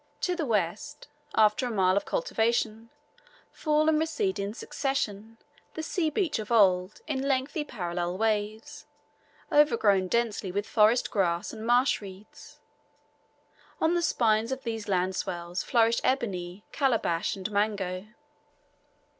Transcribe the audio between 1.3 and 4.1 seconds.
after a mile of cultivation, fall and